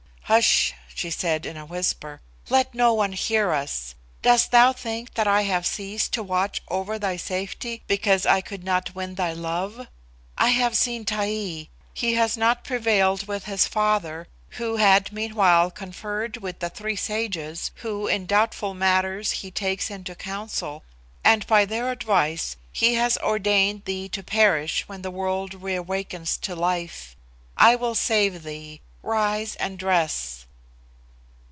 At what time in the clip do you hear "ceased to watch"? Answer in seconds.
5.67-6.61